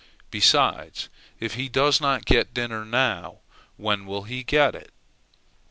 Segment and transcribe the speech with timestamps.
[0.31, 3.41] Besides, if he does not get dinner now,
[3.77, 4.91] when will he get it?